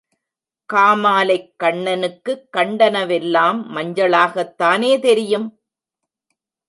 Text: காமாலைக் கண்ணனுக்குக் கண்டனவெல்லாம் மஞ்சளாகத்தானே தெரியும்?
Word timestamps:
காமாலைக் 0.69 1.51
கண்ணனுக்குக் 1.63 2.47
கண்டனவெல்லாம் 2.57 3.59
மஞ்சளாகத்தானே 3.75 4.99
தெரியும்? 4.99 5.47